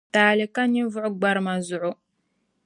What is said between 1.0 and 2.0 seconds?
gbarima zuɣu.